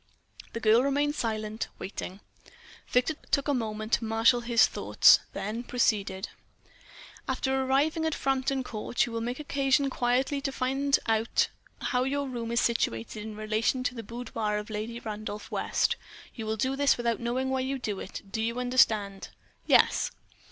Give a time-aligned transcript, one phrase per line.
[0.53, 2.21] The girl remained silent, waiting.
[2.87, 6.27] Victor took a moment to marshall his thoughts, then proceeded:
[7.27, 11.49] "After arriving at Frampton Court, you will make occasion quietly to find out
[11.81, 15.97] how your room is situated in relation to the boudoir of Lady Randolph West.
[16.33, 18.23] You will do this without knowing why you do it.
[18.35, 19.29] You understand?"
[19.67, 20.09] "Yes."